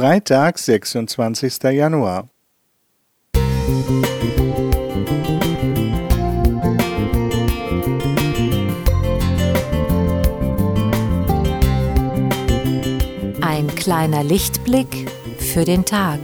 [0.00, 1.62] Freitag, 26.
[1.74, 2.30] Januar.
[13.42, 16.20] Ein kleiner Lichtblick für den Tag.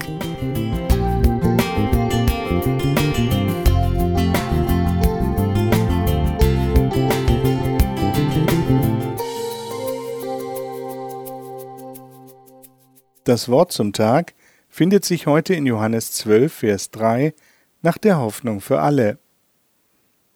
[13.27, 14.35] Das Wort zum Tag
[14.69, 17.35] findet sich heute in Johannes 12, Vers 3
[17.83, 19.19] nach der Hoffnung für alle.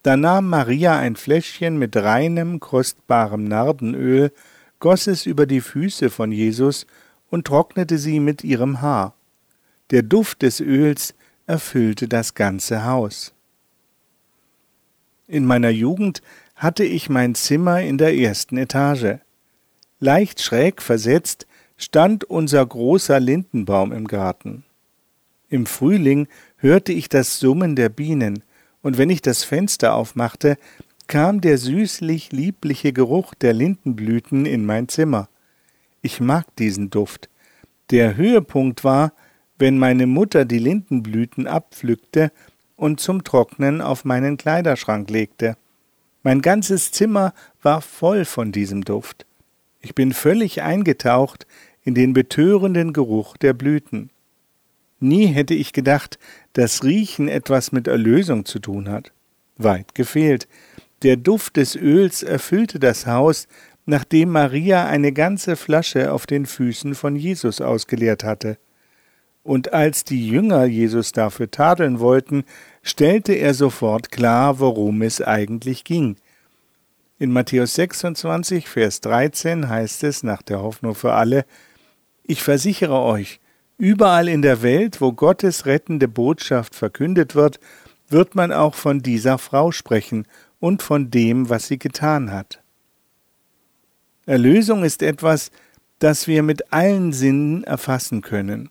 [0.03, 4.33] Da nahm Maria ein Fläschchen mit reinem, kostbarem Nardenöl,
[4.79, 6.85] goss es über die Füße von Jesus
[7.29, 9.15] und trocknete sie mit ihrem Haar.
[9.91, 11.15] Der Duft des Öls
[11.47, 13.33] erfüllte das ganze Haus.
[15.27, 16.21] In meiner Jugend
[16.55, 19.19] hatte ich mein Zimmer in der ersten Etage.
[20.01, 21.47] Leicht schräg versetzt
[21.83, 24.63] stand unser großer Lindenbaum im Garten.
[25.49, 28.43] Im Frühling hörte ich das Summen der Bienen,
[28.83, 30.57] und wenn ich das Fenster aufmachte,
[31.07, 35.27] kam der süßlich liebliche Geruch der Lindenblüten in mein Zimmer.
[36.01, 37.29] Ich mag diesen Duft.
[37.89, 39.13] Der Höhepunkt war,
[39.59, 42.31] wenn meine Mutter die Lindenblüten abpflückte
[42.75, 45.57] und zum Trocknen auf meinen Kleiderschrank legte.
[46.23, 49.25] Mein ganzes Zimmer war voll von diesem Duft.
[49.81, 51.45] Ich bin völlig eingetaucht
[51.83, 54.09] in den betörenden Geruch der Blüten.
[54.99, 56.19] Nie hätte ich gedacht,
[56.53, 59.11] dass Riechen etwas mit Erlösung zu tun hat.
[59.57, 60.47] Weit gefehlt.
[61.01, 63.47] Der Duft des Öls erfüllte das Haus,
[63.85, 68.57] nachdem Maria eine ganze Flasche auf den Füßen von Jesus ausgeleert hatte.
[69.43, 72.43] Und als die Jünger Jesus dafür tadeln wollten,
[72.83, 76.17] stellte er sofort klar, worum es eigentlich ging.
[77.17, 81.45] In Matthäus 26, Vers 13 heißt es nach der Hoffnung für alle,
[82.23, 83.39] ich versichere euch,
[83.77, 87.59] überall in der Welt, wo Gottes rettende Botschaft verkündet wird,
[88.09, 90.27] wird man auch von dieser Frau sprechen
[90.59, 92.61] und von dem, was sie getan hat.
[94.25, 95.51] Erlösung ist etwas,
[95.99, 98.69] das wir mit allen Sinnen erfassen können.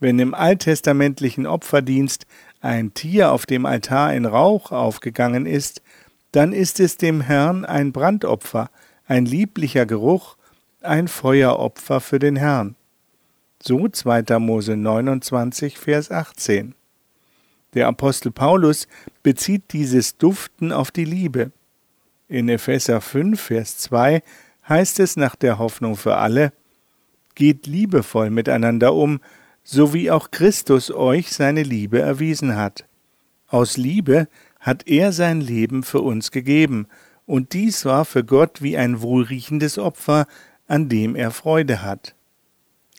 [0.00, 2.26] Wenn im alttestamentlichen Opferdienst
[2.60, 5.82] ein Tier auf dem Altar in Rauch aufgegangen ist,
[6.32, 8.70] dann ist es dem Herrn ein Brandopfer,
[9.06, 10.36] ein lieblicher Geruch,
[10.82, 12.76] ein Feueropfer für den Herrn.
[13.60, 14.38] So 2.
[14.38, 16.74] Mose 29, Vers 18.
[17.74, 18.86] Der Apostel Paulus
[19.22, 21.50] bezieht dieses Duften auf die Liebe.
[22.28, 24.22] In Epheser 5, Vers 2
[24.68, 26.52] heißt es nach der Hoffnung für alle,
[27.34, 29.20] Geht liebevoll miteinander um,
[29.62, 32.84] so wie auch Christus euch seine Liebe erwiesen hat.
[33.46, 34.28] Aus Liebe
[34.58, 36.86] hat er sein Leben für uns gegeben,
[37.26, 40.26] und dies war für Gott wie ein wohlriechendes Opfer,
[40.68, 42.14] an dem er Freude hat.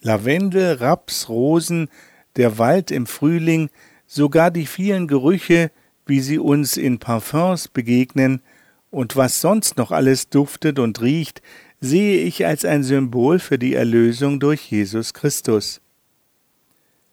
[0.02, 1.90] Lavendel, Raps, Rosen,
[2.35, 3.69] der Wald im Frühling,
[4.07, 5.72] sogar die vielen Gerüche,
[6.06, 8.41] wie sie uns in Parfums begegnen,
[8.91, 11.44] und was sonst noch alles duftet und riecht,
[11.80, 15.80] sehe ich als ein Symbol für die Erlösung durch Jesus Christus.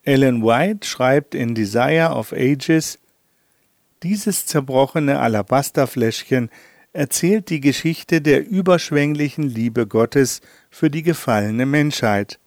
[0.02, 2.98] Ellen White schreibt in Desire of Ages
[4.02, 6.48] Dieses zerbrochene Alabasterfläschchen
[6.96, 10.40] erzählt die Geschichte der überschwänglichen Liebe Gottes
[10.70, 12.40] für die gefallene Menschheit.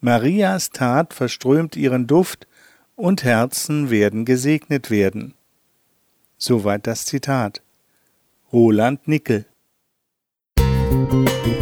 [0.00, 2.46] Marias Tat verströmt ihren Duft
[2.94, 5.34] und Herzen werden gesegnet werden.
[6.36, 7.62] Soweit das Zitat.
[8.52, 9.46] Roland Nickel
[10.58, 11.57] Musik